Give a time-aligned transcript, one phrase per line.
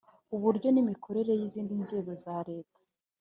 [0.35, 2.79] Uburyo n imikorere y izindi nzego zaleta